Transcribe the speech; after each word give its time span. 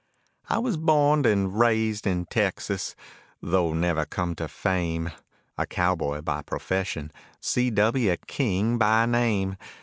I 0.49 0.57
was 0.57 0.77
borned 0.77 1.27
and 1.27 1.59
raised 1.59 2.07
in 2.07 2.25
Texas, 2.25 2.95
though 3.39 3.71
never 3.75 4.03
come 4.03 4.33
to 4.37 4.47
fame, 4.47 5.11
A 5.59 5.67
cowboy 5.67 6.21
by 6.21 6.41
profession, 6.41 7.11
C.W. 7.39 8.15
King, 8.25 8.79
by 8.79 9.05
name. 9.05 9.57